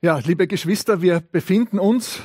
[0.00, 2.20] Ja, liebe Geschwister, wir befinden uns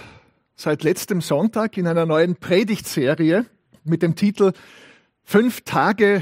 [0.56, 3.48] seit letztem Sonntag in einer neuen Predigtserie
[3.84, 4.54] mit dem Titel
[5.24, 6.22] Fünf Tage,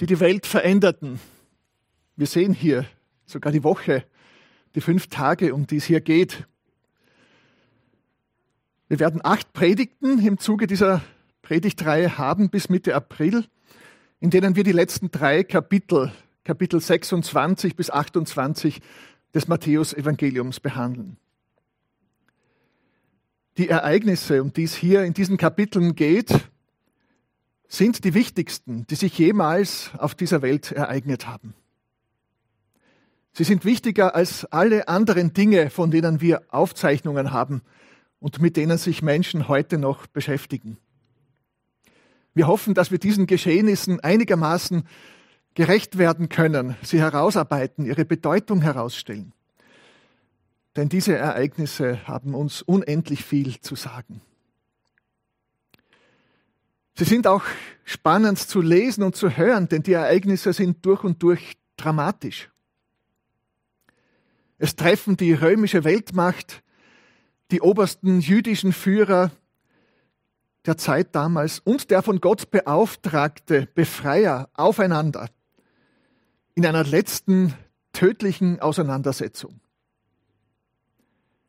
[0.00, 1.20] die die Welt veränderten.
[2.16, 2.86] Wir sehen hier
[3.26, 4.04] sogar die Woche,
[4.74, 6.46] die fünf Tage, um die es hier geht.
[8.88, 11.02] Wir werden acht Predigten im Zuge dieser
[11.42, 13.44] Predigtreihe haben bis Mitte April,
[14.20, 16.12] in denen wir die letzten drei Kapitel,
[16.44, 18.80] Kapitel 26 bis 28,
[19.36, 21.18] des Matthäus-Evangeliums behandeln.
[23.58, 26.32] Die Ereignisse, um die es hier in diesen Kapiteln geht,
[27.68, 31.54] sind die wichtigsten, die sich jemals auf dieser Welt ereignet haben.
[33.34, 37.60] Sie sind wichtiger als alle anderen Dinge, von denen wir Aufzeichnungen haben
[38.20, 40.78] und mit denen sich Menschen heute noch beschäftigen.
[42.32, 44.84] Wir hoffen, dass wir diesen Geschehnissen einigermaßen
[45.56, 49.32] gerecht werden können, sie herausarbeiten, ihre Bedeutung herausstellen.
[50.76, 54.20] Denn diese Ereignisse haben uns unendlich viel zu sagen.
[56.94, 57.42] Sie sind auch
[57.84, 62.50] spannend zu lesen und zu hören, denn die Ereignisse sind durch und durch dramatisch.
[64.58, 66.62] Es treffen die römische Weltmacht,
[67.50, 69.30] die obersten jüdischen Führer
[70.66, 75.28] der Zeit damals und der von Gott beauftragte Befreier aufeinander
[76.56, 77.54] in einer letzten
[77.92, 79.60] tödlichen Auseinandersetzung.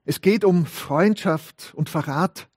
[0.04, 2.50] Es geht um Freundschaft und Verrat,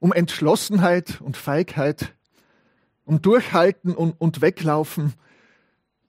[0.00, 2.14] um Entschlossenheit und Feigheit,
[3.04, 5.14] um Durchhalten und, und Weglaufen,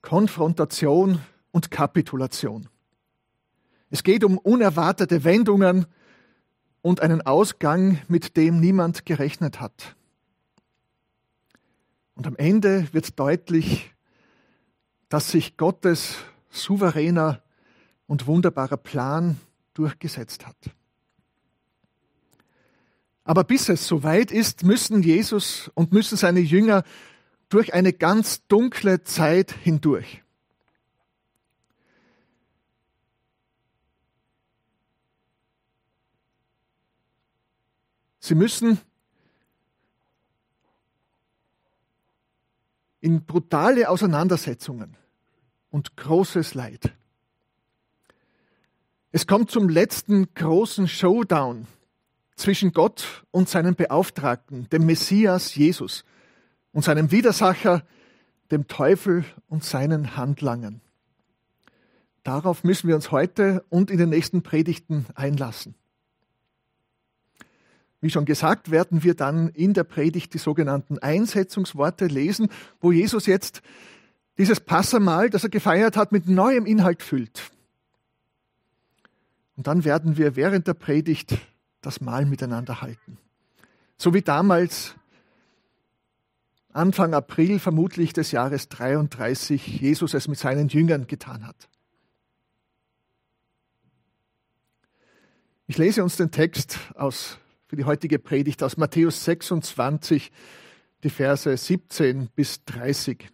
[0.02, 1.20] Konfrontation
[1.52, 2.68] und Kapitulation.
[3.88, 5.86] Es geht um unerwartete Wendungen
[6.82, 9.94] und einen Ausgang, mit dem niemand gerechnet hat.
[12.14, 13.92] Und am Ende wird deutlich,
[15.10, 16.14] dass sich Gottes
[16.48, 17.42] souveräner
[18.06, 19.38] und wunderbarer Plan
[19.74, 20.56] durchgesetzt hat.
[23.24, 26.84] Aber bis es soweit ist, müssen Jesus und müssen seine Jünger
[27.48, 30.22] durch eine ganz dunkle Zeit hindurch.
[38.20, 38.80] Sie müssen
[43.00, 44.96] in brutale Auseinandersetzungen
[45.70, 46.92] und großes Leid.
[49.12, 51.66] Es kommt zum letzten großen Showdown
[52.36, 56.04] zwischen Gott und seinem Beauftragten, dem Messias Jesus,
[56.72, 57.84] und seinem Widersacher,
[58.50, 60.80] dem Teufel und seinen Handlangern.
[62.22, 65.74] Darauf müssen wir uns heute und in den nächsten Predigten einlassen.
[68.00, 72.48] Wie schon gesagt, werden wir dann in der Predigt die sogenannten Einsetzungsworte lesen,
[72.80, 73.62] wo Jesus jetzt
[74.38, 77.50] dieses Passamal, das er gefeiert hat, mit neuem Inhalt füllt.
[79.56, 81.36] Und dann werden wir während der Predigt
[81.82, 83.18] das Mahl miteinander halten.
[83.98, 84.94] So wie damals
[86.72, 91.68] Anfang April vermutlich des Jahres 33 Jesus es mit seinen Jüngern getan hat.
[95.66, 100.32] Ich lese uns den Text aus für die heutige Predigt aus Matthäus 26,
[101.04, 103.28] die Verse 17 bis 30.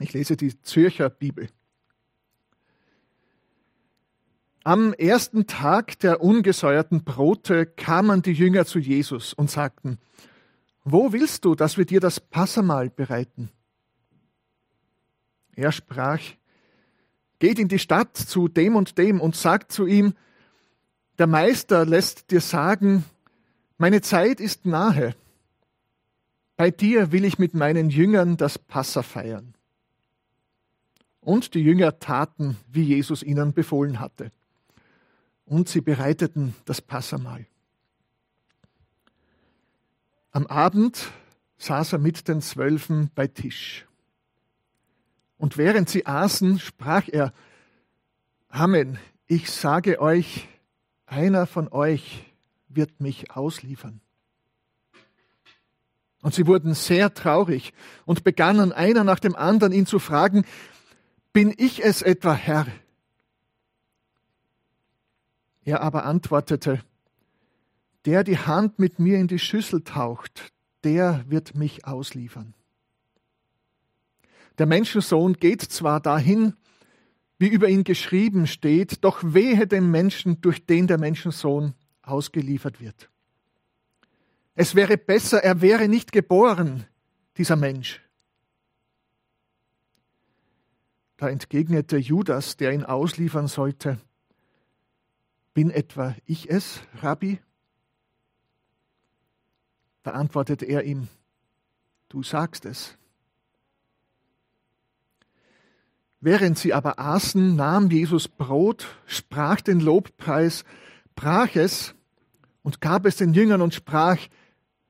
[0.00, 1.48] Ich lese die Zürcher Bibel.
[4.64, 9.98] Am ersten Tag der ungesäuerten Brote kamen die Jünger zu Jesus und sagten,
[10.84, 13.50] Wo willst du, dass wir dir das Passamal bereiten?
[15.54, 16.20] Er sprach,
[17.38, 20.14] Geht in die Stadt zu dem und dem und sagt zu ihm,
[21.18, 23.04] der Meister lässt dir sagen,
[23.76, 25.14] meine Zeit ist nahe.
[26.56, 29.54] Bei dir will ich mit meinen Jüngern das Passa feiern.
[31.20, 34.30] Und die Jünger taten, wie Jesus ihnen befohlen hatte.
[35.44, 37.46] Und sie bereiteten das Passamal.
[40.30, 41.10] Am Abend
[41.56, 43.86] saß er mit den Zwölfen bei Tisch.
[45.38, 47.32] Und während sie aßen, sprach er,
[48.48, 50.48] Amen, ich sage euch,
[51.06, 52.24] einer von euch
[52.68, 54.00] wird mich ausliefern.
[56.22, 57.72] Und sie wurden sehr traurig
[58.04, 60.44] und begannen einer nach dem anderen ihn zu fragen,
[61.38, 62.66] bin ich es etwa, Herr?
[65.62, 66.82] Er aber antwortete,
[68.06, 70.52] der die Hand mit mir in die Schüssel taucht,
[70.82, 72.54] der wird mich ausliefern.
[74.58, 76.54] Der Menschensohn geht zwar dahin,
[77.38, 83.10] wie über ihn geschrieben steht, doch wehe dem Menschen, durch den der Menschensohn ausgeliefert wird.
[84.56, 86.86] Es wäre besser, er wäre nicht geboren,
[87.36, 88.00] dieser Mensch.
[91.18, 94.00] Da entgegnete Judas, der ihn ausliefern sollte,
[95.52, 97.40] Bin etwa ich es, Rabbi?
[100.04, 101.08] Da antwortete er ihm,
[102.08, 102.96] du sagst es.
[106.20, 110.64] Während sie aber aßen, nahm Jesus Brot, sprach den Lobpreis,
[111.16, 111.96] brach es
[112.62, 114.18] und gab es den Jüngern und sprach,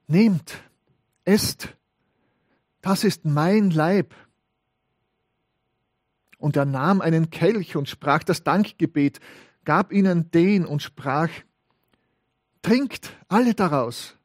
[0.06, 0.62] nehmt,
[1.24, 1.74] esst,
[2.82, 4.14] das ist mein Leib.
[6.38, 9.20] Und er nahm einen Kelch und sprach das Dankgebet,
[9.64, 11.28] gab ihnen den und sprach,
[12.62, 14.16] trinkt alle daraus,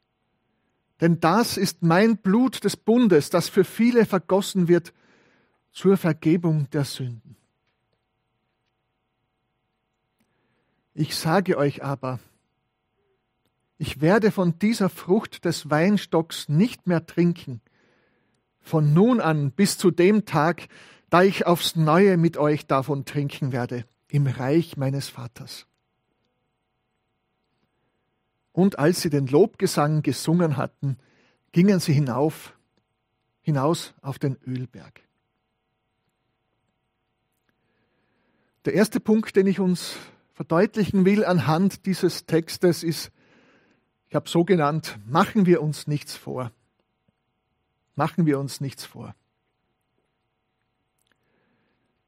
[1.00, 4.92] denn das ist mein Blut des Bundes, das für viele vergossen wird
[5.72, 7.36] zur Vergebung der Sünden.
[10.94, 12.20] Ich sage euch aber,
[13.76, 17.60] ich werde von dieser Frucht des Weinstocks nicht mehr trinken,
[18.60, 20.68] von nun an bis zu dem Tag,
[21.14, 25.64] da ich aufs neue mit euch davon trinken werde, im Reich meines Vaters.
[28.50, 30.98] Und als sie den Lobgesang gesungen hatten,
[31.52, 32.58] gingen sie hinauf,
[33.42, 35.02] hinaus auf den Ölberg.
[38.64, 39.94] Der erste Punkt, den ich uns
[40.32, 43.12] verdeutlichen will anhand dieses Textes, ist,
[44.08, 46.50] ich habe so genannt, machen wir uns nichts vor.
[47.94, 49.14] Machen wir uns nichts vor.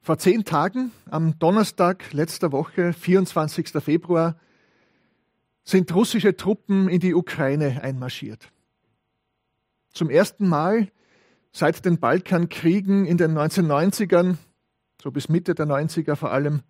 [0.07, 3.71] Vor zehn Tagen, am Donnerstag letzter Woche, 24.
[3.83, 4.39] Februar,
[5.65, 8.53] sind russische Truppen in die Ukraine einmarschiert.
[9.91, 10.93] Zum ersten Mal
[11.51, 14.37] seit den Balkankriegen in den 1990ern
[15.03, 16.61] so bis Mitte der 90er vor allem,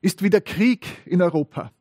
[0.00, 1.72] ist wieder Krieg in Europa.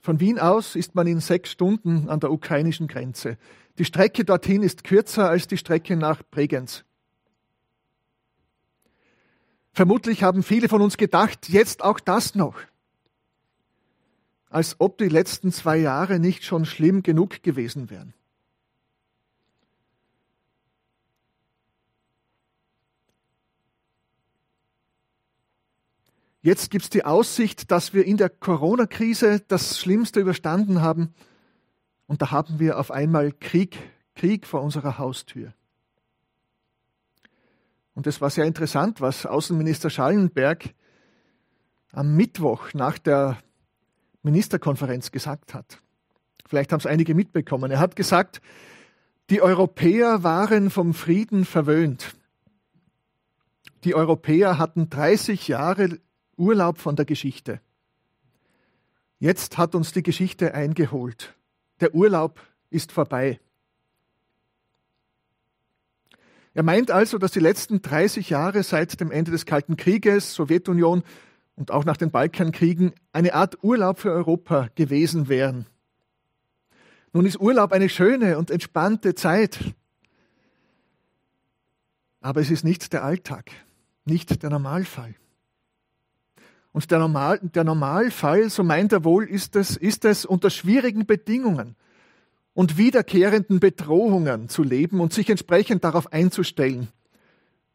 [0.00, 3.38] Von Wien aus ist man in sechs Stunden an der ukrainischen Grenze.
[3.78, 6.84] Die Strecke dorthin ist kürzer als die Strecke nach Bregenz.
[9.72, 12.56] Vermutlich haben viele von uns gedacht, jetzt auch das noch.
[14.48, 18.14] Als ob die letzten zwei Jahre nicht schon schlimm genug gewesen wären.
[26.42, 31.14] Jetzt gibt es die Aussicht, dass wir in der Corona-Krise das Schlimmste überstanden haben.
[32.06, 33.78] Und da haben wir auf einmal Krieg,
[34.14, 35.52] Krieg vor unserer Haustür.
[37.94, 40.70] Und es war sehr interessant, was Außenminister Schallenberg
[41.92, 43.38] am Mittwoch nach der
[44.22, 45.78] Ministerkonferenz gesagt hat.
[46.46, 47.70] Vielleicht haben es einige mitbekommen.
[47.70, 48.40] Er hat gesagt,
[49.30, 52.16] die Europäer waren vom Frieden verwöhnt.
[53.84, 55.98] Die Europäer hatten 30 Jahre
[56.36, 57.60] Urlaub von der Geschichte.
[59.18, 61.34] Jetzt hat uns die Geschichte eingeholt.
[61.80, 62.40] Der Urlaub
[62.70, 63.38] ist vorbei.
[66.52, 71.04] Er meint also, dass die letzten 30 Jahre seit dem Ende des Kalten Krieges, Sowjetunion
[71.54, 75.66] und auch nach den Balkankriegen eine Art Urlaub für Europa gewesen wären.
[77.12, 79.58] Nun ist Urlaub eine schöne und entspannte Zeit,
[82.20, 83.50] aber es ist nicht der Alltag,
[84.04, 85.14] nicht der Normalfall.
[86.72, 91.04] Und der, Normal, der Normalfall, so meint er wohl, ist es, ist es unter schwierigen
[91.04, 91.76] Bedingungen
[92.60, 96.88] und wiederkehrenden Bedrohungen zu leben und sich entsprechend darauf einzustellen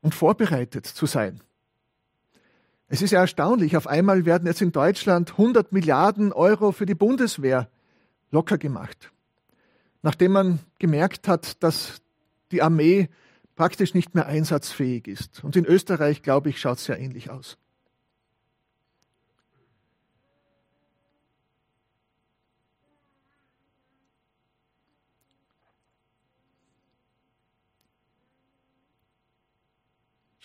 [0.01, 1.41] und vorbereitet zu sein.
[2.87, 6.93] Es ist ja erstaunlich, auf einmal werden jetzt in Deutschland 100 Milliarden Euro für die
[6.93, 7.67] Bundeswehr
[8.29, 9.12] locker gemacht,
[10.03, 12.03] nachdem man gemerkt hat, dass
[12.51, 13.10] die Armee
[13.55, 15.43] praktisch nicht mehr einsatzfähig ist.
[15.43, 17.57] Und in Österreich, glaube ich, schaut es ja ähnlich aus.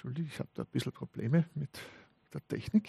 [0.00, 1.68] Entschuldigung, ich habe da ein bisschen Probleme mit
[2.32, 2.88] der Technik.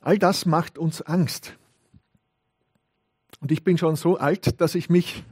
[0.00, 1.58] All das macht uns Angst.
[3.40, 5.24] Und ich bin schon so alt, dass ich mich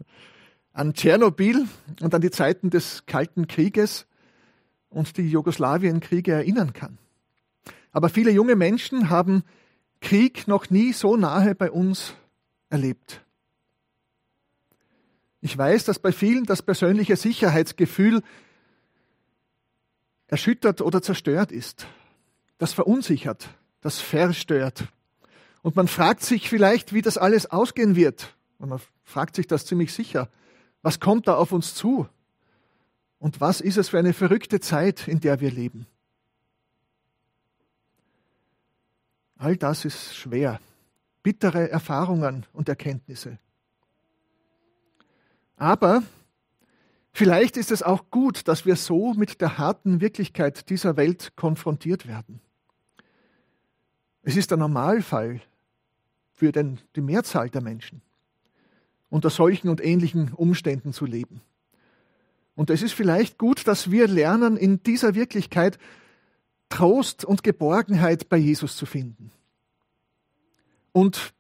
[0.75, 1.67] an Tschernobyl
[2.03, 4.07] und an die Zeiten des Kalten Krieges
[4.91, 6.99] und die Jugoslawienkriege erinnern kann.
[7.93, 9.43] Aber viele junge Menschen haben
[10.03, 12.13] Krieg noch nie so nahe bei uns
[12.69, 13.25] erlebt.
[15.41, 18.23] Ich weiß, dass bei vielen das persönliche Sicherheitsgefühl
[20.31, 21.87] erschüttert oder zerstört ist.
[22.59, 23.49] Das verunsichert,
[23.81, 24.85] das verstört.
[25.63, 28.37] Und man fragt sich vielleicht, wie das alles ausgehen wird.
[28.59, 30.31] Und man fragt sich das ziemlich sicher.
[30.83, 32.09] Was kommt da auf uns zu?
[33.19, 35.87] Und was ist es für eine verrückte Zeit, in der wir leben?
[39.37, 40.61] All das ist schwer.
[41.23, 43.39] Bittere Erfahrungen und Erkenntnisse.
[45.57, 46.03] Aber
[47.13, 52.07] Vielleicht ist es auch gut, dass wir so mit der harten Wirklichkeit dieser Welt konfrontiert
[52.07, 52.41] werden.
[54.23, 55.41] Es ist der Normalfall
[56.33, 58.03] für den, die Mehrzahl der Menschen,
[59.09, 61.41] unter solchen und ähnlichen Umständen zu leben.
[62.55, 65.79] Und es ist vielleicht gut, dass wir lernen, in dieser Wirklichkeit
[66.69, 69.33] Trost und Geborgenheit bei Jesus zu finden.
[70.93, 71.33] Und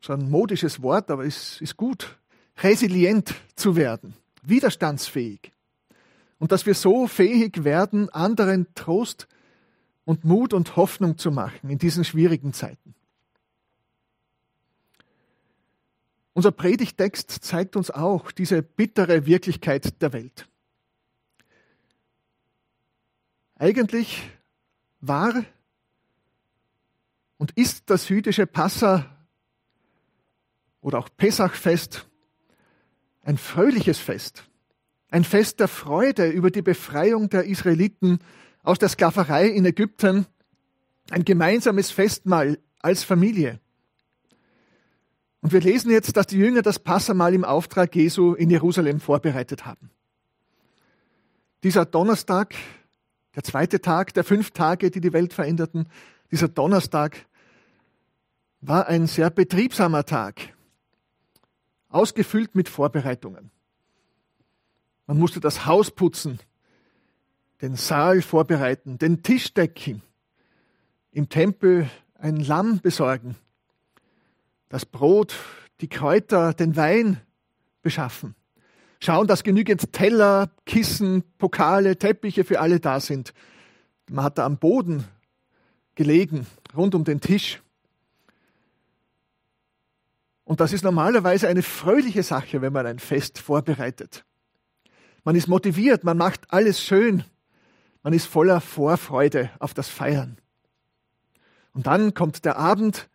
[0.00, 2.18] so ein modisches Wort, aber es ist gut,
[2.58, 4.14] resilient zu werden,
[4.48, 5.52] widerstandsfähig.
[6.38, 9.26] Und dass wir so fähig werden, anderen Trost
[10.04, 12.94] und Mut und Hoffnung zu machen in diesen schwierigen Zeiten.
[16.32, 20.46] Unser Predigtext zeigt uns auch diese bittere Wirklichkeit der Welt.
[23.54, 24.22] Eigentlich
[25.00, 25.44] war
[27.38, 29.06] und ist das jüdische Passa
[30.82, 32.06] oder auch Pessachfest
[33.26, 34.44] ein fröhliches Fest,
[35.10, 38.20] ein Fest der Freude über die Befreiung der Israeliten
[38.62, 40.26] aus der Sklaverei in Ägypten,
[41.10, 43.58] ein gemeinsames Festmahl als Familie.
[45.40, 49.66] Und wir lesen jetzt, dass die Jünger das Passamal im Auftrag Jesu in Jerusalem vorbereitet
[49.66, 49.90] haben.
[51.64, 52.54] Dieser Donnerstag,
[53.34, 55.88] der zweite Tag der fünf Tage, die die Welt veränderten,
[56.30, 57.26] dieser Donnerstag
[58.60, 60.55] war ein sehr betriebsamer Tag
[61.96, 63.50] ausgefüllt mit Vorbereitungen.
[65.06, 66.38] Man musste das Haus putzen,
[67.62, 70.02] den Saal vorbereiten, den Tisch decken,
[71.10, 71.88] im Tempel
[72.18, 73.36] ein Lamm besorgen,
[74.68, 75.34] das Brot,
[75.80, 77.20] die Kräuter, den Wein
[77.82, 78.34] beschaffen,
[79.00, 83.32] schauen, dass genügend Teller, Kissen, Pokale, Teppiche für alle da sind.
[84.10, 85.04] Man hat da am Boden
[85.94, 87.62] gelegen, rund um den Tisch.
[90.46, 94.24] Und das ist normalerweise eine fröhliche Sache, wenn man ein Fest vorbereitet.
[95.24, 97.24] Man ist motiviert, man macht alles schön,
[98.04, 100.38] man ist voller Vorfreude auf das Feiern.
[101.72, 103.08] Und dann kommt der Abend,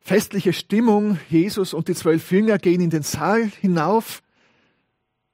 [0.00, 4.22] festliche Stimmung, Jesus und die zwölf Jünger gehen in den Saal hinauf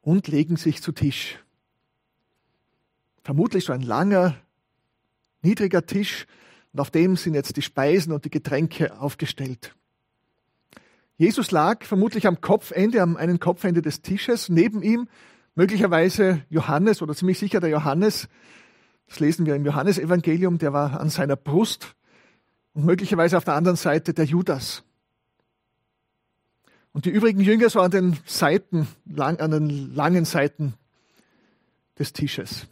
[0.01, 1.41] und legen sich zu Tisch.
[3.25, 4.37] Vermutlich so ein langer,
[5.43, 6.27] niedriger Tisch,
[6.73, 9.75] und auf dem sind jetzt die Speisen und die Getränke aufgestellt.
[11.19, 14.49] Jesus lag vermutlich am Kopfende, am einen Kopfende des Tisches.
[14.49, 15.09] Neben ihm
[15.57, 18.29] möglicherweise Johannes oder ziemlich sicher der Johannes.
[19.09, 21.97] Das lesen wir im Johannesevangelium, der war an seiner Brust.
[22.73, 24.85] Und möglicherweise auf der anderen Seite der Judas.
[26.93, 30.75] Und die übrigen Jünger so an den Seiten, lang, an den langen Seiten
[31.99, 32.69] des Tisches.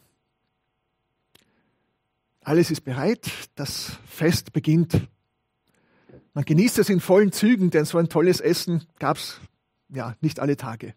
[2.42, 5.08] Alles ist bereit, das Fest beginnt.
[6.36, 9.40] Man genießt es in vollen Zügen, denn so ein tolles Essen gab es
[9.88, 10.94] ja nicht alle Tage.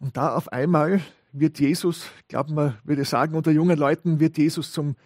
[0.00, 1.00] Und da auf einmal
[1.30, 4.96] wird Jesus, glaubt man, würde sagen, unter jungen Leuten wird Jesus zum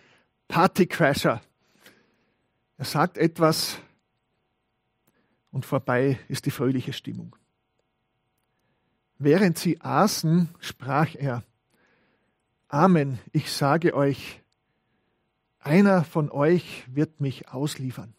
[0.49, 1.43] Partycrasher.
[2.79, 3.77] Er sagt etwas
[5.51, 7.37] und vorbei ist die fröhliche Stimmung.
[9.19, 11.45] Während sie aßen, sprach er,
[12.69, 14.42] Amen, ich sage euch,
[15.64, 18.14] einer von euch wird mich ausliefern.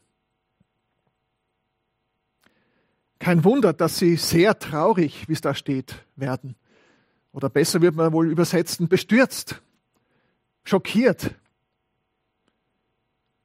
[3.19, 6.55] Kein Wunder, dass sie sehr traurig, wie es da steht, werden.
[7.31, 9.61] Oder besser wird man wohl übersetzen, bestürzt,
[10.63, 11.33] schockiert.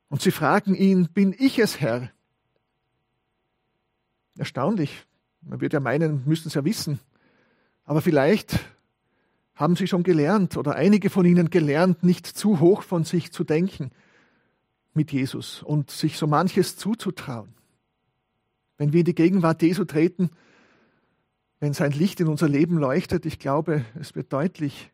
[0.08, 2.10] Und sie fragen ihn, bin ich es, Herr?
[4.36, 5.06] Erstaunlich.
[5.42, 7.00] Man würde ja meinen, müssten es ja wissen.
[7.84, 8.58] Aber vielleicht
[9.58, 13.42] haben Sie schon gelernt oder einige von Ihnen gelernt, nicht zu hoch von sich zu
[13.42, 13.90] denken
[14.94, 17.52] mit Jesus und sich so manches zuzutrauen.
[18.76, 20.30] Wenn wir in die Gegenwart Jesu treten,
[21.58, 24.92] wenn sein Licht in unser Leben leuchtet, ich glaube, es wird deutlich,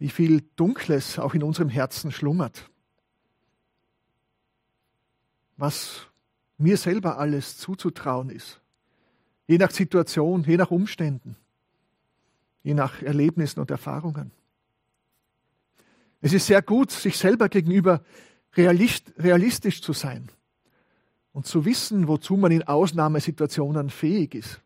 [0.00, 2.68] wie viel Dunkles auch in unserem Herzen schlummert.
[5.56, 6.08] Was
[6.58, 8.60] mir selber alles zuzutrauen ist.
[9.46, 11.36] Je nach Situation, je nach Umständen
[12.66, 14.32] je nach Erlebnissen und Erfahrungen.
[16.20, 18.02] Es ist sehr gut, sich selber gegenüber
[18.56, 20.28] realistisch zu sein
[21.32, 24.60] und zu wissen, wozu man in Ausnahmesituationen fähig ist.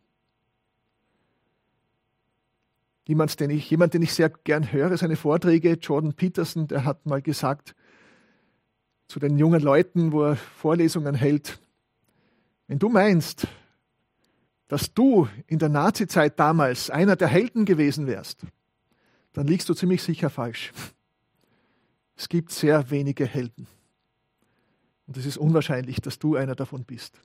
[3.06, 7.04] Jemand, den ich, jemand, den ich sehr gern höre, seine Vorträge, Jordan Peterson, der hat
[7.04, 7.74] mal gesagt
[9.08, 11.60] zu den jungen Leuten, wo er Vorlesungen hält,
[12.66, 13.46] wenn du meinst,
[14.70, 18.46] dass du in der Nazizeit damals einer der Helden gewesen wärst,
[19.32, 20.72] dann liegst du ziemlich sicher falsch.
[22.14, 23.66] Es gibt sehr wenige Helden.
[25.08, 27.20] Und es ist unwahrscheinlich, dass du einer davon bist.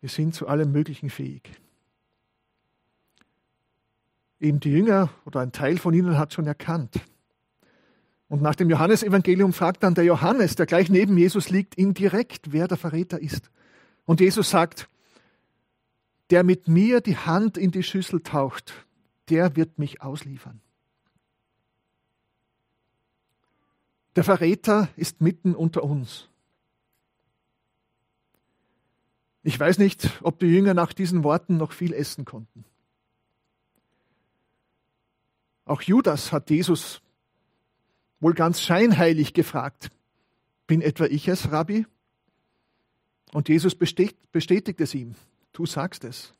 [0.00, 1.50] Wir sind zu allem Möglichen fähig.
[4.38, 7.00] Eben die Jünger oder ein Teil von ihnen hat schon erkannt,
[8.32, 12.50] Und nach dem Johannesevangelium fragt dann der Johannes, der gleich neben Jesus liegt, ihn direkt,
[12.50, 13.50] wer der Verräter ist.
[14.06, 14.88] Und Jesus sagt,
[16.30, 18.86] der mit mir die Hand in die Schüssel taucht,
[19.28, 20.62] der wird mich ausliefern.
[24.16, 26.30] Der Verräter ist mitten unter uns.
[29.42, 32.64] Ich weiß nicht, ob die Jünger nach diesen Worten noch viel essen konnten.
[35.66, 37.01] Auch Judas hat Jesus
[38.22, 39.90] wohl ganz scheinheilig gefragt,
[40.66, 41.86] bin etwa ich es, Rabbi?
[43.32, 45.16] Und Jesus bestätigt es ihm,
[45.52, 46.32] du sagst es.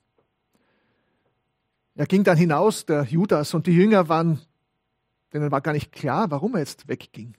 [1.94, 4.40] Er ging dann hinaus, der Judas, und die Jünger waren,
[5.32, 7.34] denen war gar nicht klar, warum er jetzt wegging,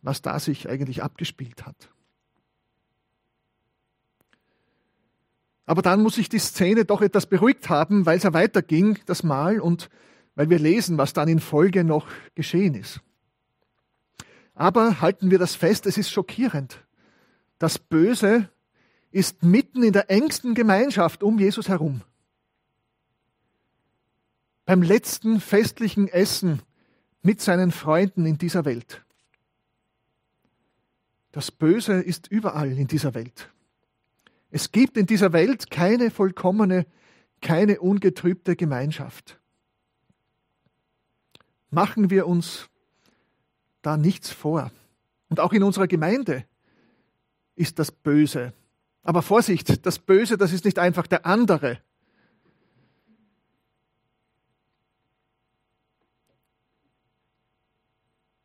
[0.00, 1.90] was da sich eigentlich abgespielt hat.
[5.66, 9.22] Aber dann muss sich die Szene doch etwas beruhigt haben, weil es ja weiterging, das
[9.22, 9.90] Mal, und
[10.34, 13.00] weil wir lesen, was dann in Folge noch geschehen ist.
[14.54, 16.84] Aber halten wir das fest, es ist schockierend.
[17.58, 18.48] Das Böse
[19.10, 22.02] ist mitten in der engsten Gemeinschaft um Jesus herum.
[24.64, 26.62] Beim letzten festlichen Essen
[27.22, 29.04] mit seinen Freunden in dieser Welt.
[31.32, 33.50] Das Böse ist überall in dieser Welt.
[34.50, 36.86] Es gibt in dieser Welt keine vollkommene,
[37.40, 39.40] keine ungetrübte Gemeinschaft.
[41.70, 42.68] Machen wir uns
[43.82, 44.70] da nichts vor.
[45.28, 46.44] Und auch in unserer Gemeinde
[47.54, 48.52] ist das Böse.
[49.02, 51.78] Aber Vorsicht, das Böse, das ist nicht einfach der andere.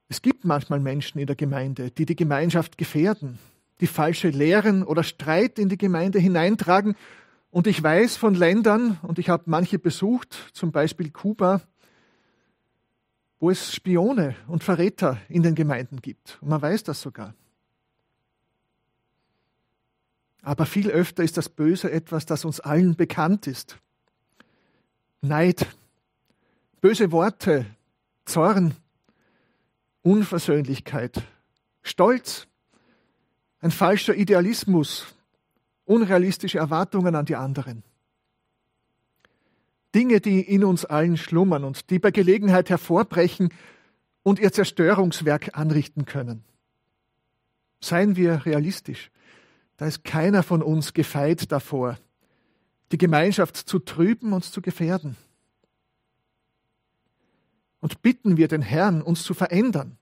[0.09, 3.37] Es gibt manchmal Menschen in der Gemeinde, die die Gemeinschaft gefährden,
[3.81, 6.95] die falsche Lehren oder Streit in die Gemeinde hineintragen.
[7.51, 11.61] Und ich weiß von Ländern, und ich habe manche besucht, zum Beispiel Kuba,
[13.39, 16.37] wo es Spione und Verräter in den Gemeinden gibt.
[16.41, 17.33] Und man weiß das sogar.
[20.41, 23.77] Aber viel öfter ist das Böse etwas, das uns allen bekannt ist.
[25.21, 25.67] Neid,
[26.79, 27.65] böse Worte,
[28.25, 28.73] Zorn,
[30.03, 31.21] Unversöhnlichkeit,
[31.81, 32.47] Stolz,
[33.59, 35.05] ein falscher Idealismus,
[35.85, 37.83] unrealistische Erwartungen an die anderen.
[39.95, 43.49] Dinge, die in uns allen schlummern und die bei Gelegenheit hervorbrechen
[44.23, 46.43] und ihr Zerstörungswerk anrichten können.
[47.79, 49.11] Seien wir realistisch.
[49.77, 51.97] Da ist keiner von uns gefeit davor,
[52.91, 55.15] die Gemeinschaft zu trüben und zu gefährden.
[57.79, 59.97] Und bitten wir den Herrn, uns zu verändern,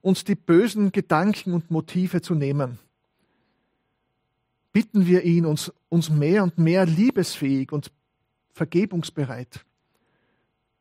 [0.00, 2.78] uns die bösen Gedanken und Motive zu nehmen.
[4.72, 7.92] Bitten wir ihn, uns, uns mehr und mehr liebesfähig und
[8.52, 9.64] vergebungsbereit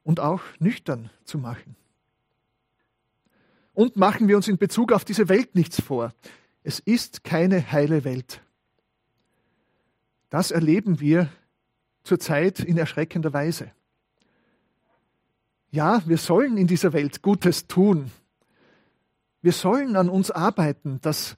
[0.03, 1.75] und auch nüchtern zu machen.
[3.73, 6.13] Und machen wir uns in Bezug auf diese Welt nichts vor.
[6.63, 8.41] Es ist keine heile Welt.
[10.29, 11.29] Das erleben wir
[12.03, 13.71] zurzeit in erschreckender Weise.
[15.71, 18.12] Ja, wir sollen in dieser Welt Gutes tun.
[19.41, 21.38] Wir sollen an uns arbeiten, dass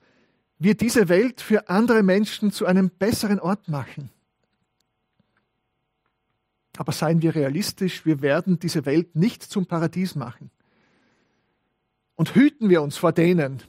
[0.58, 4.10] wir diese Welt für andere Menschen zu einem besseren Ort machen.
[6.78, 10.50] Aber seien wir realistisch, wir werden diese Welt nicht zum Paradies machen.
[12.16, 13.62] Und hüten wir uns vor denen,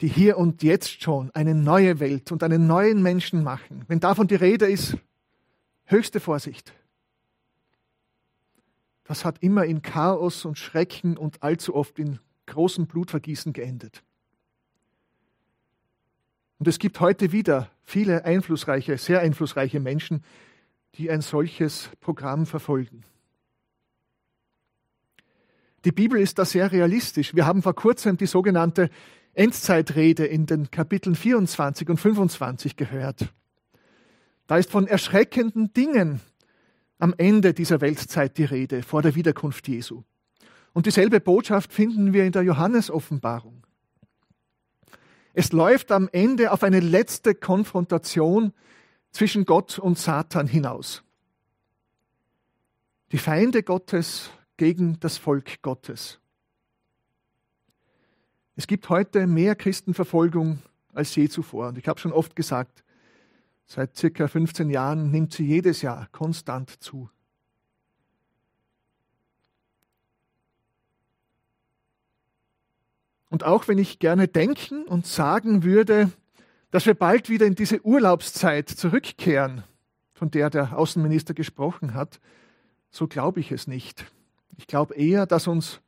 [0.00, 3.84] die hier und jetzt schon eine neue Welt und einen neuen Menschen machen.
[3.88, 4.96] Wenn davon die Rede ist,
[5.84, 6.74] höchste Vorsicht.
[9.04, 14.02] Das hat immer in Chaos und Schrecken und allzu oft in großem Blutvergießen geendet.
[16.58, 20.24] Und es gibt heute wieder viele einflussreiche, sehr einflussreiche Menschen,
[20.98, 23.04] die ein solches Programm verfolgen.
[25.84, 27.34] Die Bibel ist da sehr realistisch.
[27.34, 28.90] Wir haben vor kurzem die sogenannte
[29.34, 33.32] Endzeitrede in den Kapiteln 24 und 25 gehört.
[34.46, 36.20] Da ist von erschreckenden Dingen
[36.98, 40.02] am Ende dieser Weltzeit die Rede, vor der Wiederkunft Jesu.
[40.72, 43.66] Und dieselbe Botschaft finden wir in der Johannesoffenbarung.
[45.34, 48.52] Es läuft am Ende auf eine letzte Konfrontation
[49.16, 51.02] zwischen Gott und Satan hinaus.
[53.12, 56.20] Die Feinde Gottes gegen das Volk Gottes.
[58.56, 60.58] Es gibt heute mehr Christenverfolgung
[60.92, 61.68] als je zuvor.
[61.68, 62.84] Und ich habe schon oft gesagt,
[63.64, 67.08] seit circa 15 Jahren nimmt sie jedes Jahr konstant zu.
[73.30, 76.12] Und auch wenn ich gerne denken und sagen würde,
[76.70, 79.64] dass wir bald wieder in diese Urlaubszeit zurückkehren,
[80.14, 82.20] von der der Außenminister gesprochen hat,
[82.90, 84.04] so glaube ich es nicht.
[84.56, 85.80] Ich glaube eher, dass uns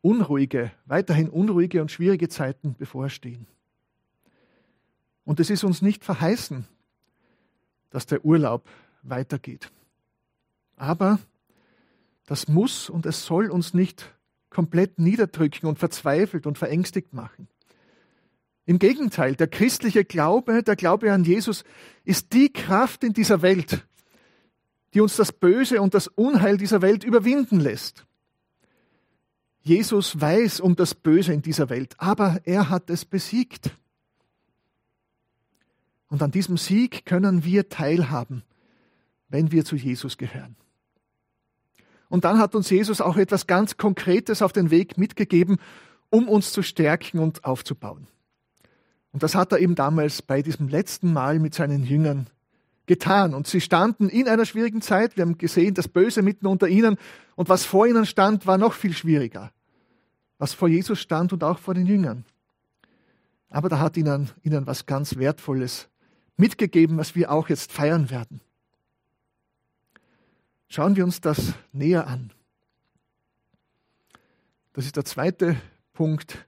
[0.00, 3.46] unruhige, weiterhin unruhige und schwierige Zeiten bevorstehen.
[5.24, 6.66] Und es ist uns nicht verheißen,
[7.90, 8.68] dass der Urlaub
[9.02, 9.70] weitergeht.
[10.76, 11.18] Aber
[12.26, 14.14] das muss und es soll uns nicht
[14.50, 17.48] komplett niederdrücken und verzweifelt und verängstigt machen.
[18.68, 21.64] Im Gegenteil, der christliche Glaube, der Glaube an Jesus
[22.04, 23.86] ist die Kraft in dieser Welt,
[24.92, 28.04] die uns das Böse und das Unheil dieser Welt überwinden lässt.
[29.62, 33.70] Jesus weiß um das Böse in dieser Welt, aber er hat es besiegt.
[36.08, 38.42] Und an diesem Sieg können wir teilhaben,
[39.30, 40.56] wenn wir zu Jesus gehören.
[42.10, 45.56] Und dann hat uns Jesus auch etwas ganz Konkretes auf den Weg mitgegeben,
[46.10, 48.08] um uns zu stärken und aufzubauen.
[49.18, 52.28] Und das hat er eben damals bei diesem letzten Mal mit seinen Jüngern
[52.86, 53.34] getan.
[53.34, 55.16] Und sie standen in einer schwierigen Zeit.
[55.16, 56.96] Wir haben gesehen, das Böse mitten unter ihnen.
[57.34, 59.50] Und was vor ihnen stand, war noch viel schwieriger.
[60.38, 62.24] Was vor Jesus stand und auch vor den Jüngern.
[63.50, 65.88] Aber da hat ihnen, ihnen was ganz Wertvolles
[66.36, 68.40] mitgegeben, was wir auch jetzt feiern werden.
[70.68, 72.30] Schauen wir uns das näher an.
[74.74, 75.56] Das ist der zweite
[75.92, 76.47] Punkt.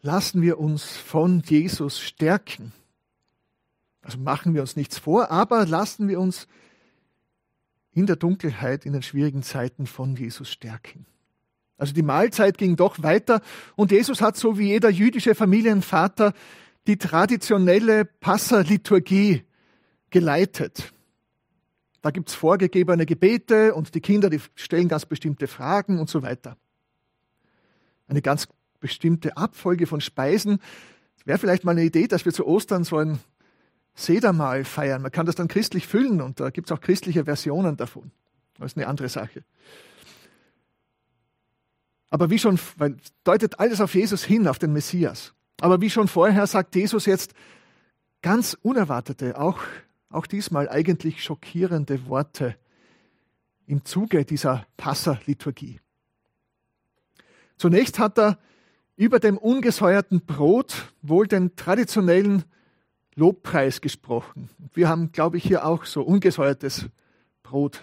[0.00, 2.72] Lassen wir uns von Jesus stärken.
[4.02, 6.46] Also machen wir uns nichts vor, aber lassen wir uns
[7.92, 11.06] in der Dunkelheit, in den schwierigen Zeiten von Jesus stärken.
[11.76, 13.40] Also die Mahlzeit ging doch weiter
[13.76, 16.32] und Jesus hat so wie jeder jüdische Familienvater
[16.86, 19.44] die traditionelle Passaliturgie
[20.10, 20.92] geleitet.
[22.00, 26.22] Da gibt es vorgegebene Gebete und die Kinder, die stellen ganz bestimmte Fragen und so
[26.22, 26.56] weiter.
[28.06, 28.48] Eine ganz
[28.80, 30.60] bestimmte Abfolge von Speisen.
[31.24, 33.18] Wäre vielleicht mal eine Idee, dass wir zu Ostern so ein
[33.94, 35.02] Sedermahl feiern.
[35.02, 38.10] Man kann das dann christlich füllen und da gibt es auch christliche Versionen davon.
[38.58, 39.44] Das ist eine andere Sache.
[42.10, 45.34] Aber wie schon, weil deutet alles auf Jesus hin, auf den Messias.
[45.60, 47.34] Aber wie schon vorher sagt Jesus jetzt
[48.22, 49.58] ganz unerwartete, auch,
[50.10, 52.56] auch diesmal eigentlich schockierende Worte
[53.66, 55.80] im Zuge dieser Passerliturgie.
[57.58, 58.38] Zunächst hat er
[58.98, 62.42] über dem ungesäuerten Brot wohl den traditionellen
[63.14, 64.50] Lobpreis gesprochen.
[64.74, 66.86] Wir haben, glaube ich, hier auch so ungesäuertes
[67.44, 67.80] Brot.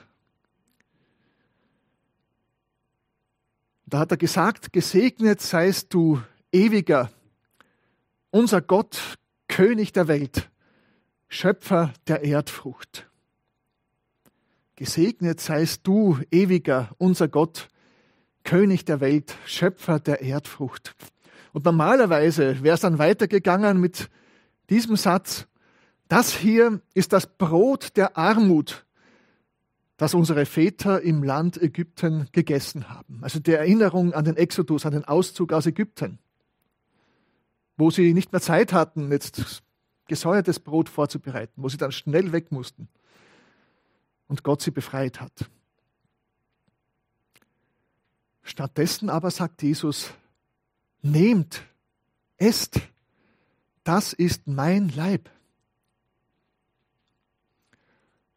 [3.86, 7.10] Da hat er gesagt, gesegnet seist du, ewiger,
[8.30, 10.50] unser Gott, König der Welt,
[11.30, 13.10] Schöpfer der Erdfrucht.
[14.76, 17.70] Gesegnet seist du, ewiger, unser Gott,
[18.46, 20.96] König der Welt, Schöpfer der Erdfrucht.
[21.52, 24.10] Und normalerweise wäre es dann weitergegangen mit
[24.70, 25.48] diesem Satz,
[26.08, 28.86] das hier ist das Brot der Armut,
[29.98, 33.20] das unsere Väter im Land Ägypten gegessen haben.
[33.22, 36.20] Also der Erinnerung an den Exodus, an den Auszug aus Ägypten,
[37.78, 39.64] wo sie nicht mehr Zeit hatten, jetzt
[40.08, 42.88] gesäuertes Brot vorzubereiten, wo sie dann schnell weg mussten
[44.28, 45.50] und Gott sie befreit hat.
[48.46, 50.12] Stattdessen aber sagt Jesus,
[51.02, 51.64] nehmt,
[52.38, 52.80] esst,
[53.84, 55.32] das ist mein Leib.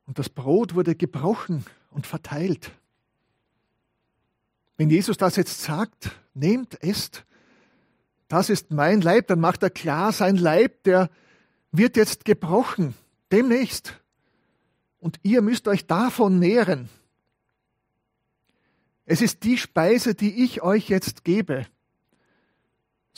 [0.07, 2.71] Und das Brot wurde gebrochen und verteilt.
[4.79, 7.27] Wenn Jesus das jetzt sagt, nehmt, esst,
[8.29, 11.11] das ist mein Leib, dann macht er klar, sein Leib, der
[11.71, 12.95] wird jetzt gebrochen,
[13.31, 14.01] demnächst.
[15.01, 16.89] Und ihr müsst euch davon nähren.
[19.11, 21.67] Es ist die Speise, die ich euch jetzt gebe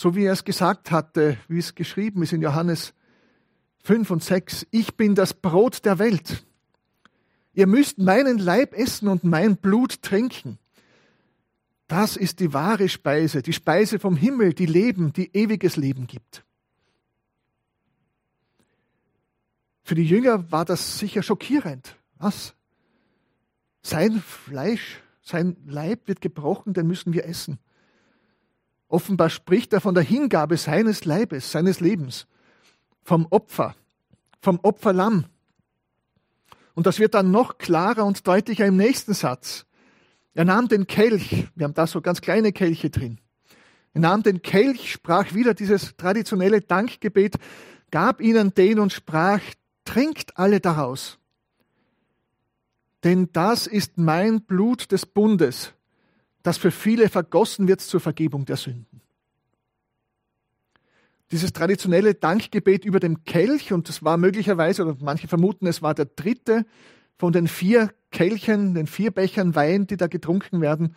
[0.01, 2.95] so wie er es gesagt hatte, wie es geschrieben ist in Johannes
[3.83, 6.43] 5 und 6, ich bin das Brot der Welt.
[7.53, 10.59] Ihr müsst meinen Leib essen und mein Blut trinken.
[11.87, 16.45] Das ist die wahre Speise, die Speise vom Himmel, die Leben, die ewiges Leben gibt.
[19.83, 21.95] Für die Jünger war das sicher schockierend.
[22.17, 22.55] Was?
[23.83, 27.59] Sein Fleisch, sein Leib wird gebrochen, den müssen wir essen.
[28.89, 32.27] Offenbar spricht er von der Hingabe seines Leibes, seines Lebens,
[33.03, 33.77] vom Opfer,
[34.41, 35.27] vom Opferlamm.
[36.75, 39.65] Und das wird dann noch klarer und deutlicher im nächsten Satz.
[40.35, 43.19] Er nahm den Kelch, wir haben da so ganz kleine Kelche drin.
[43.95, 47.37] Er nahm den Kelch, sprach wieder dieses traditionelle Dankgebet,
[47.91, 49.41] gab ihnen den und sprach,
[49.85, 51.20] trinkt alle daraus.
[53.05, 55.73] Denn das ist mein Blut des Bundes,
[56.43, 59.01] das für viele vergossen wird zur Vergebung der Sünden.
[61.31, 65.95] Dieses traditionelle Dankgebet über dem Kelch, und das war möglicherweise, oder manche vermuten, es war
[65.95, 66.67] der dritte
[67.17, 70.97] von den vier Kelchen, den vier Bechern Wein, die da getrunken werden.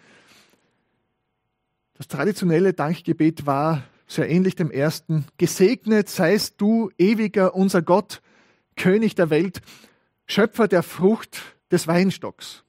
[1.94, 5.26] Das traditionelle Dankgebet war sehr ähnlich dem ersten.
[5.38, 8.22] Gesegnet seist du, ewiger unser Gott,
[8.76, 9.62] König der Welt,
[10.26, 11.42] Schöpfer der Frucht
[11.74, 12.64] des Weinstocks.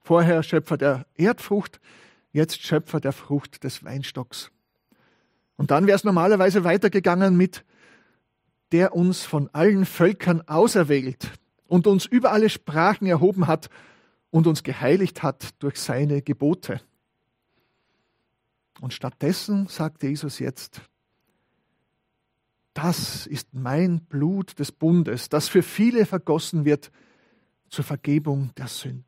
[0.00, 1.80] Vorher Schöpfer der Erdfrucht,
[2.32, 4.50] jetzt Schöpfer der Frucht des Weinstocks.
[5.56, 7.64] Und dann wäre es normalerweise weitergegangen mit
[8.72, 11.30] der uns von allen Völkern auserwählt
[11.68, 13.68] und uns über alle Sprachen erhoben hat
[14.30, 16.80] und uns geheiligt hat durch seine Gebote.
[18.80, 20.80] Und stattdessen sagt Jesus jetzt,
[22.72, 26.90] das ist mein Blut des Bundes, das für viele vergossen wird
[27.72, 29.04] zur Vergebung der Sünden.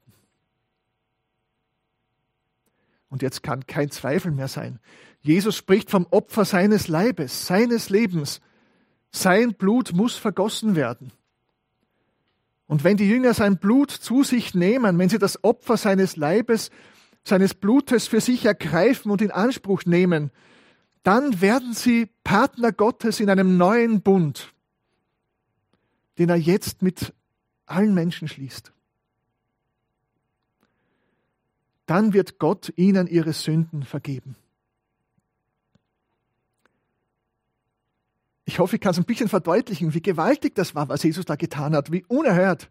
[3.11, 4.81] Und jetzt kann kein Zweifel mehr sein.
[5.21, 8.41] Jesus spricht vom Opfer seines Leibes, seines Lebens.
[9.13, 11.13] Sein Blut muss vergossen werden.
[12.67, 16.71] Und wenn die Jünger sein Blut zu sich nehmen, wenn sie das Opfer seines Leibes,
[17.23, 20.31] seines Blutes für sich ergreifen und in Anspruch nehmen,
[21.03, 24.55] dann werden sie Partner Gottes in einem neuen Bund,
[26.19, 27.13] den er jetzt mit
[27.67, 28.73] allen Menschen schließt.
[31.87, 34.37] Dann wird Gott ihnen ihre Sünden vergeben.
[38.47, 41.37] Ich hoffe, ich kann es ein bisschen verdeutlichen, wie gewaltig das war, was Jesus da
[41.37, 42.71] getan hat, wie unerhört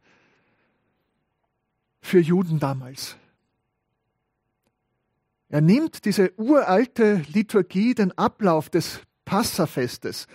[2.01, 3.17] für Juden damals.
[5.49, 10.27] Er nimmt diese uralte Liturgie, den Ablauf des Passafestes,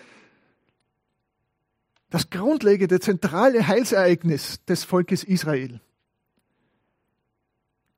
[2.11, 5.81] das grundlegende, zentrale Heilsereignis des Volkes Israel.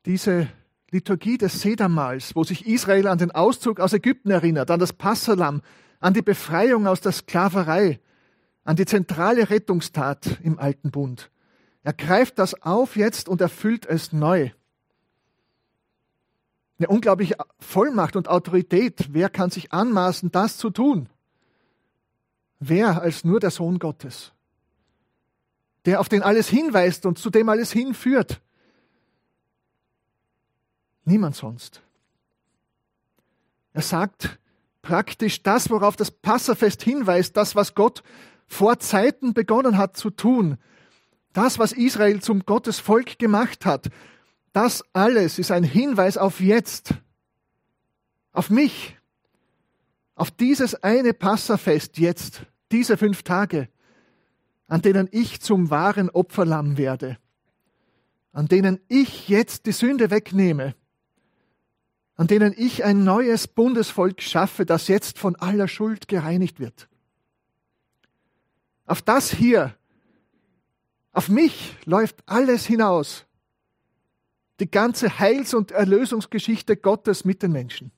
[0.07, 0.49] Diese
[0.90, 5.62] Liturgie des Sedamals, wo sich Israel an den Auszug aus Ägypten erinnert, an das Passalam,
[6.01, 8.01] an die Befreiung aus der Sklaverei,
[8.64, 11.31] an die zentrale Rettungstat im alten Bund.
[11.83, 14.51] Er greift das auf jetzt und erfüllt es neu
[16.81, 19.09] eine unglaubliche Vollmacht und Autorität.
[19.12, 21.09] Wer kann sich anmaßen, das zu tun?
[22.61, 24.33] Wer als nur der Sohn Gottes,
[25.87, 28.40] der auf den alles hinweist und zu dem alles hinführt?
[31.05, 31.83] Niemand sonst.
[33.73, 34.38] Er sagt
[34.83, 38.03] praktisch das, worauf das Passafest hinweist, das, was Gott
[38.46, 40.59] vor Zeiten begonnen hat zu tun,
[41.33, 43.88] das, was Israel zum Gottesvolk gemacht hat,
[44.53, 46.94] das alles ist ein Hinweis auf jetzt,
[48.33, 48.99] auf mich,
[50.16, 53.68] auf dieses eine Passafest jetzt, diese fünf Tage,
[54.66, 57.18] an denen ich zum wahren Opferlamm werde,
[58.33, 60.74] an denen ich jetzt die Sünde wegnehme,
[62.16, 66.88] an denen ich ein neues Bundesvolk schaffe, das jetzt von aller Schuld gereinigt wird.
[68.87, 69.74] Auf das hier,
[71.12, 73.26] auf mich läuft alles hinaus
[74.61, 77.90] die ganze Heils- und Erlösungsgeschichte Gottes mit den Menschen.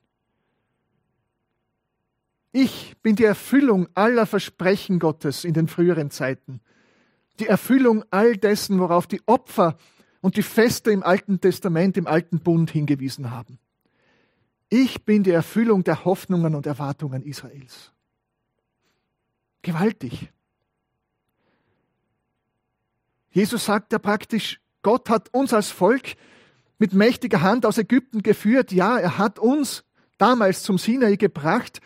[2.52, 6.60] Ich bin die Erfüllung aller Versprechen Gottes in den früheren Zeiten.
[7.40, 9.78] Die Erfüllung all dessen, worauf die Opfer
[10.20, 13.58] und die Feste im Alten Testament, im Alten Bund hingewiesen haben.
[14.68, 17.92] Ich bin die Erfüllung der Hoffnungen und Erwartungen Israels.
[19.62, 20.30] Gewaltig.
[23.30, 26.14] Jesus sagt ja praktisch, Gott hat uns als Volk
[26.78, 28.72] mit mächtiger Hand aus Ägypten geführt.
[28.72, 29.84] Ja, er hat uns
[30.18, 31.80] damals zum Sinai gebracht,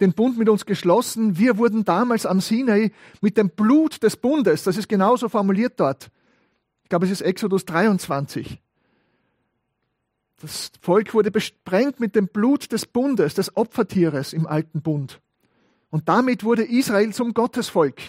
[0.00, 1.38] den Bund mit uns geschlossen.
[1.38, 6.10] Wir wurden damals am Sinai mit dem Blut des Bundes, das ist genauso formuliert dort.
[6.82, 8.60] Ich glaube, es ist Exodus 23.
[10.40, 15.20] Das Volk wurde besprengt mit dem Blut des Bundes, des Opfertieres im alten Bund.
[15.90, 18.00] Und damit wurde Israel zum Gottesvolk.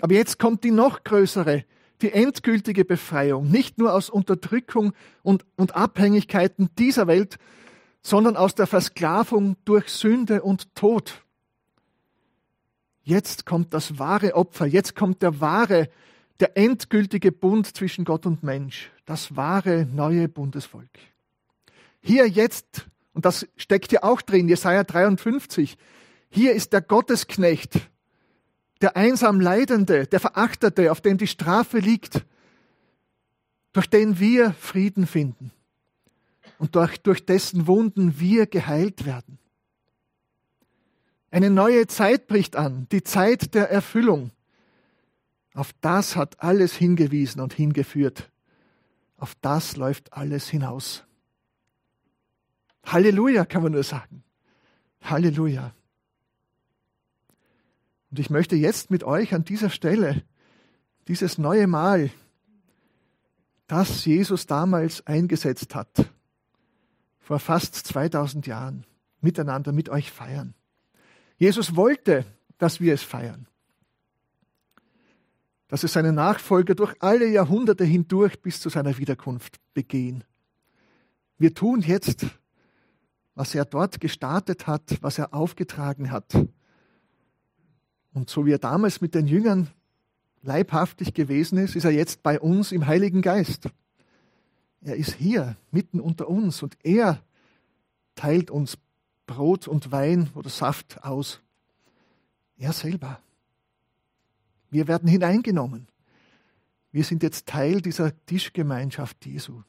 [0.00, 1.64] Aber jetzt kommt die noch größere
[2.02, 4.92] die endgültige Befreiung, nicht nur aus Unterdrückung
[5.22, 7.38] und, und Abhängigkeiten dieser Welt,
[8.06, 11.24] sondern aus der Versklavung durch Sünde und Tod.
[13.02, 15.90] Jetzt kommt das wahre Opfer, jetzt kommt der wahre,
[16.38, 20.88] der endgültige Bund zwischen Gott und Mensch, das wahre neue Bundesvolk.
[22.00, 25.76] Hier jetzt, und das steckt ja auch drin, Jesaja 53,
[26.28, 27.90] hier ist der Gottesknecht,
[28.82, 32.24] der einsam Leidende, der Verachtete, auf dem die Strafe liegt,
[33.72, 35.50] durch den wir Frieden finden
[36.58, 39.38] und durch, durch dessen Wunden wir geheilt werden.
[41.30, 44.30] Eine neue Zeit bricht an, die Zeit der Erfüllung.
[45.54, 48.30] Auf das hat alles hingewiesen und hingeführt.
[49.16, 51.04] Auf das läuft alles hinaus.
[52.84, 54.22] Halleluja, kann man nur sagen.
[55.02, 55.74] Halleluja.
[58.10, 60.22] Und ich möchte jetzt mit euch an dieser Stelle
[61.08, 62.10] dieses neue Mal,
[63.66, 66.10] das Jesus damals eingesetzt hat,
[67.26, 68.86] vor fast 2000 Jahren
[69.20, 70.54] miteinander mit euch feiern.
[71.38, 72.24] Jesus wollte,
[72.56, 73.48] dass wir es feiern.
[75.66, 80.22] Dass es seine Nachfolger durch alle Jahrhunderte hindurch bis zu seiner Wiederkunft begehen.
[81.36, 82.26] Wir tun jetzt,
[83.34, 86.32] was er dort gestartet hat, was er aufgetragen hat.
[88.12, 89.66] Und so wie er damals mit den Jüngern
[90.42, 93.68] leibhaftig gewesen ist, ist er jetzt bei uns im Heiligen Geist.
[94.86, 97.20] Er ist hier, mitten unter uns und er
[98.14, 98.78] teilt uns
[99.26, 101.40] Brot und Wein oder Saft aus.
[102.56, 103.20] Er selber.
[104.70, 105.88] Wir werden hineingenommen.
[106.92, 109.64] Wir sind jetzt Teil dieser Tischgemeinschaft Jesu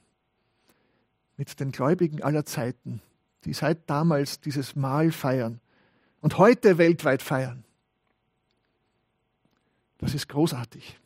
[1.36, 3.02] mit den Gläubigen aller Zeiten,
[3.44, 5.60] die seit damals dieses Mahl feiern
[6.22, 7.64] und heute weltweit feiern.
[9.98, 11.00] Das ist großartig.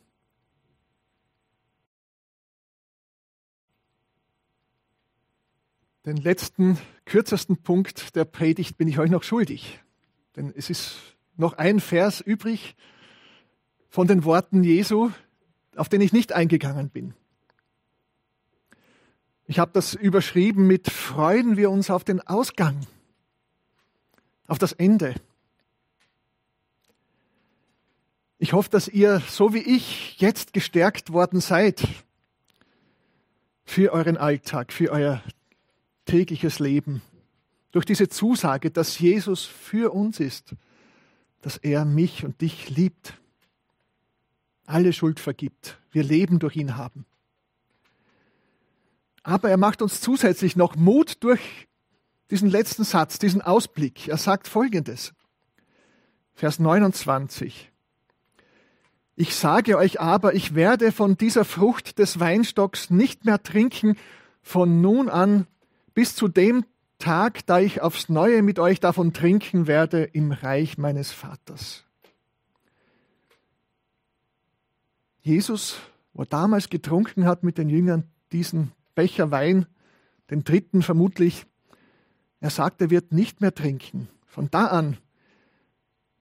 [6.06, 9.80] Den letzten, kürzesten Punkt der Predigt bin ich euch noch schuldig.
[10.36, 10.96] Denn es ist
[11.38, 12.76] noch ein Vers übrig
[13.88, 15.12] von den Worten Jesu,
[15.76, 17.14] auf den ich nicht eingegangen bin.
[19.46, 22.88] Ich habe das überschrieben mit Freuen wir uns auf den Ausgang,
[24.48, 25.14] auf das Ende.
[28.40, 31.88] Ich hoffe, dass ihr, so wie ich, jetzt gestärkt worden seid
[33.66, 35.22] für euren Alltag, für euer
[36.12, 37.02] tägliches Leben.
[37.72, 40.56] Durch diese Zusage, dass Jesus für uns ist,
[41.42, 43.14] dass er mich und dich liebt,
[44.66, 47.06] alle Schuld vergibt, wir Leben durch ihn haben.
[49.24, 51.68] Aber er macht uns zusätzlich noch Mut durch
[52.30, 54.10] diesen letzten Satz, diesen Ausblick.
[54.10, 55.14] Er sagt folgendes.
[56.34, 57.72] Vers 29.
[59.16, 63.96] Ich sage euch aber, ich werde von dieser Frucht des Weinstocks nicht mehr trinken
[64.42, 65.48] von nun an
[65.94, 66.66] bis zu dem
[66.98, 71.84] Tag, da ich aufs neue mit euch davon trinken werde im Reich meines Vaters.
[75.22, 75.80] Jesus,
[76.14, 79.66] wo er damals getrunken hat mit den Jüngern diesen Becher Wein,
[80.30, 81.46] den dritten vermutlich,
[82.40, 84.08] er sagt, er wird nicht mehr trinken.
[84.26, 84.98] Von da an,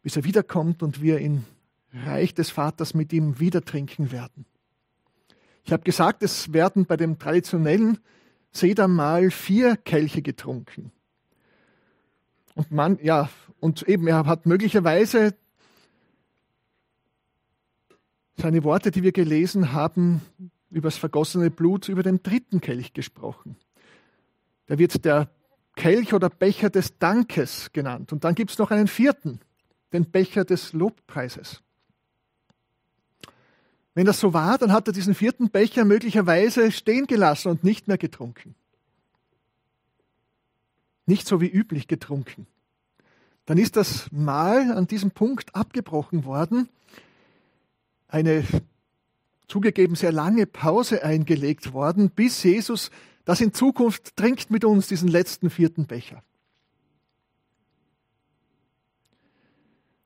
[0.02, 1.44] bis er wiederkommt und wir im
[1.92, 4.44] Reich des Vaters mit ihm wieder trinken werden.
[5.64, 7.98] Ich habe gesagt, es werden bei dem traditionellen
[8.52, 10.92] Sedermahl vier Kelche getrunken.
[12.54, 15.34] Und man, ja, und eben, er hat möglicherweise
[18.36, 20.22] seine Worte, die wir gelesen haben,
[20.70, 23.56] über das vergossene Blut, über den dritten Kelch gesprochen.
[24.66, 25.30] Da wird der
[25.76, 28.12] Kelch oder Becher des Dankes genannt.
[28.12, 29.40] Und dann gibt es noch einen vierten,
[29.92, 31.62] den Becher des Lobpreises.
[34.00, 37.86] Wenn das so war, dann hat er diesen vierten Becher möglicherweise stehen gelassen und nicht
[37.86, 38.54] mehr getrunken.
[41.04, 42.46] Nicht so wie üblich getrunken.
[43.44, 46.70] Dann ist das Mahl an diesem Punkt abgebrochen worden,
[48.08, 48.42] eine
[49.46, 52.90] zugegeben sehr lange Pause eingelegt worden, bis Jesus
[53.26, 56.22] das in Zukunft trinkt mit uns, diesen letzten vierten Becher.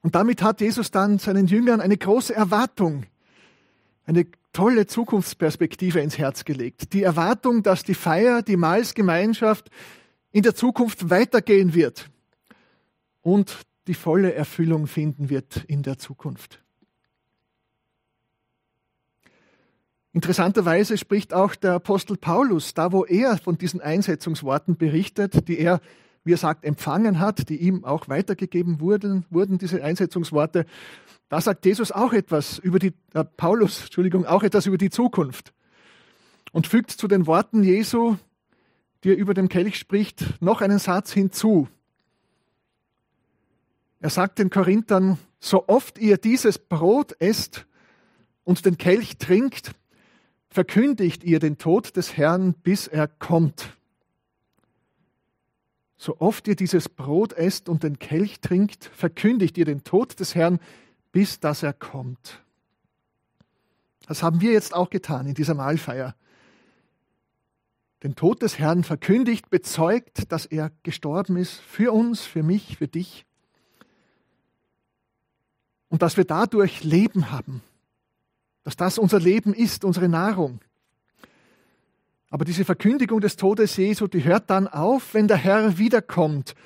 [0.02, 3.06] Und damit hat Jesus dann seinen Jüngern eine große Erwartung
[4.06, 6.92] eine tolle Zukunftsperspektive ins Herz gelegt.
[6.92, 9.70] Die Erwartung, dass die Feier, die Mahlsgemeinschaft
[10.32, 12.10] in der Zukunft weitergehen wird
[13.22, 16.60] und die volle Erfüllung finden wird in der Zukunft.
[20.12, 25.80] Interessanterweise spricht auch der Apostel Paulus, da wo er von diesen Einsetzungsworten berichtet, die er,
[26.22, 30.66] wie er sagt, empfangen hat, die ihm auch weitergegeben wurden, wurden diese Einsetzungsworte,
[31.34, 35.52] da sagt Jesus auch etwas über die, äh, Paulus, Entschuldigung, auch etwas über die Zukunft
[36.52, 38.14] und fügt zu den Worten Jesu,
[39.02, 41.66] die er über dem Kelch spricht, noch einen Satz hinzu.
[43.98, 47.66] Er sagt den Korinthern, so oft ihr dieses Brot esst
[48.44, 49.72] und den Kelch trinkt,
[50.50, 53.76] verkündigt ihr den Tod des Herrn, bis er kommt.
[55.96, 60.36] So oft ihr dieses Brot esst und den Kelch trinkt, verkündigt ihr den Tod des
[60.36, 60.60] Herrn,
[61.14, 62.42] bis dass er kommt.
[64.08, 66.16] Das haben wir jetzt auch getan in dieser Mahlfeier.
[68.02, 72.88] Den Tod des Herrn verkündigt, bezeugt, dass er gestorben ist für uns, für mich, für
[72.88, 73.26] dich.
[75.88, 77.62] Und dass wir dadurch Leben haben.
[78.64, 80.62] Dass das unser Leben ist, unsere Nahrung.
[82.28, 86.56] Aber diese Verkündigung des Todes Jesu, die hört dann auf, wenn der Herr wiederkommt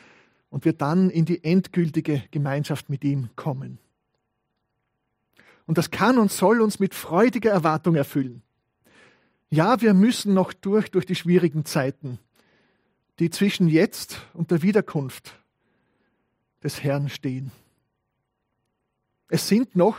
[0.49, 3.79] und wir dann in die endgültige Gemeinschaft mit ihm kommen.
[5.69, 8.43] Und das kann und soll uns mit freudiger Erwartung erfüllen.
[9.51, 12.19] Ja, wir müssen noch durch, durch die schwierigen Zeiten,
[13.19, 15.39] die zwischen jetzt und der Wiederkunft
[16.65, 17.53] des Herrn stehen.
[19.29, 19.99] Es sind noch,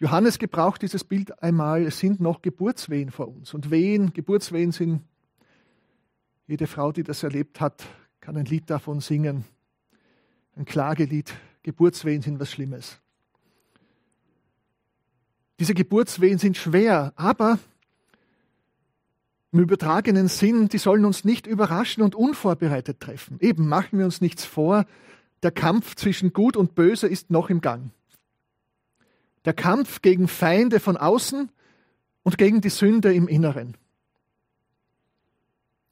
[0.00, 3.54] Johannes gebraucht dieses Bild einmal, es sind noch Geburtswehen vor uns.
[3.54, 5.02] Und Wehen, Geburtswehen sind,
[6.48, 7.84] jede Frau, die das erlebt hat,
[8.18, 9.44] kann ein Lied davon singen.
[10.56, 11.32] Ein Klagelied.
[11.62, 12.98] Geburtswehen sind was Schlimmes.
[15.58, 17.58] Diese Geburtswehen sind schwer, aber
[19.52, 23.38] im übertragenen Sinn, die sollen uns nicht überraschen und unvorbereitet treffen.
[23.40, 24.84] Eben machen wir uns nichts vor,
[25.42, 27.90] der Kampf zwischen Gut und Böse ist noch im Gang.
[29.44, 31.50] Der Kampf gegen Feinde von außen
[32.22, 33.76] und gegen die Sünde im Inneren.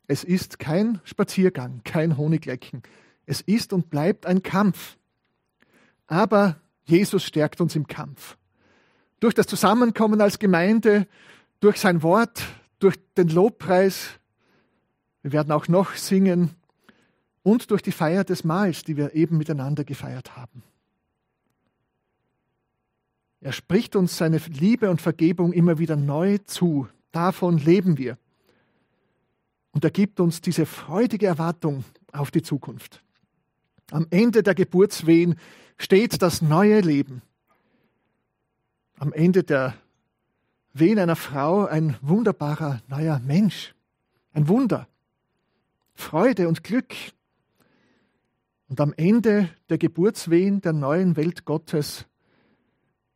[0.07, 2.83] Es ist kein Spaziergang, kein Honiglecken.
[3.25, 4.99] Es ist und bleibt ein Kampf.
[6.07, 8.37] Aber Jesus stärkt uns im Kampf.
[9.21, 11.07] Durch das Zusammenkommen als Gemeinde,
[11.61, 12.43] durch sein Wort,
[12.79, 14.19] durch den Lobpreis,
[15.23, 16.51] wir werden auch noch singen,
[17.43, 20.63] und durch die Feier des Mahls, die wir eben miteinander gefeiert haben.
[23.41, 26.89] Er spricht uns seine Liebe und Vergebung immer wieder neu zu.
[27.13, 28.17] Davon leben wir.
[29.73, 33.05] Und er gibt uns diese freudige Erwartung auf die Zukunft.
[33.91, 35.35] Am Ende der Geburtswehen
[35.77, 37.21] steht das neue Leben.
[38.99, 39.75] Am Ende der
[40.73, 43.75] Wehen einer Frau ein wunderbarer neuer Mensch.
[44.33, 44.89] Ein Wunder.
[45.95, 46.95] Freude und Glück.
[48.69, 52.07] Und am Ende der Geburtswehen der neuen Welt Gottes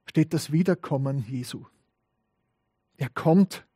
[0.04, 1.64] steht das Wiederkommen Jesu.
[2.96, 3.66] Er kommt,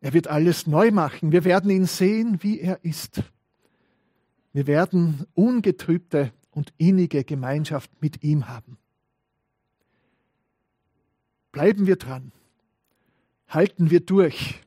[0.00, 1.32] er wird alles neu machen.
[1.32, 3.22] Wir werden ihn sehen, wie er ist.
[4.52, 8.78] Wir werden ungetrübte und innige Gemeinschaft mit ihm haben.
[11.52, 12.32] Bleiben wir dran.
[13.48, 14.60] Halten wir durch.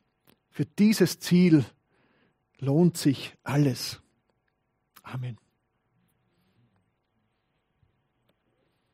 [0.50, 1.66] Für dieses Ziel
[2.60, 4.02] lohnt sich alles.
[5.04, 5.38] Amen.